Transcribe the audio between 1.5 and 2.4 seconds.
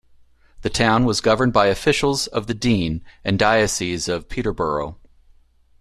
by officials